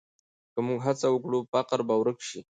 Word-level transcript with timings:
که 0.53 0.59
موږ 0.67 0.79
هڅه 0.87 1.07
وکړو، 1.11 1.39
فقر 1.51 1.79
به 1.87 1.93
ورک 1.99 2.19
شي. 2.27 2.39